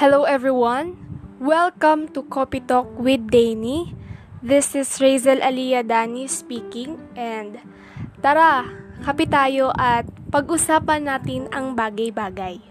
Hello 0.00 0.24
everyone. 0.24 0.96
Welcome 1.44 2.08
to 2.16 2.24
Coffee 2.24 2.64
Talk 2.64 2.88
with 2.96 3.28
Danny. 3.28 3.92
This 4.40 4.72
is 4.72 4.88
Razel 4.96 5.44
Aliyah 5.44 5.84
Dani 5.84 6.24
speaking 6.24 6.96
and 7.12 7.60
tara, 8.24 8.64
kape 9.04 9.28
tayo 9.28 9.68
at 9.76 10.08
pag-usapan 10.32 11.04
natin 11.04 11.52
ang 11.52 11.76
bagay-bagay. 11.76 12.64